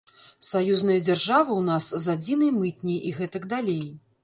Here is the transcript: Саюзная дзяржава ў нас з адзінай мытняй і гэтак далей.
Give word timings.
Саюзная 0.45 0.95
дзяржава 1.07 1.51
ў 1.57 1.67
нас 1.67 1.85
з 2.07 2.17
адзінай 2.19 2.51
мытняй 2.59 2.99
і 3.11 3.15
гэтак 3.21 3.49
далей. 3.55 3.83